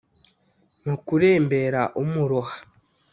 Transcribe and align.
mu 0.85 0.95
kurembera 1.05 1.81
umuroha 2.01 2.55